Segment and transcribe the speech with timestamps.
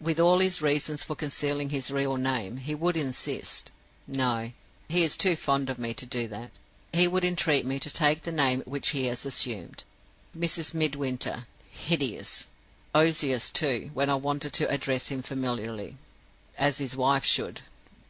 [0.00, 3.72] With all his reasons for concealing his real name, he would insist
[4.06, 4.52] no,
[4.88, 6.52] he is too fond of me to do that
[6.94, 9.84] he would entreat me to take the name which he has assumed.
[10.34, 10.72] Mrs.
[10.72, 11.44] Midwinter.
[11.70, 12.46] Hideous!
[12.94, 15.98] Ozias, too, when I wanted to address him familiarly,
[16.56, 17.60] as his wife should.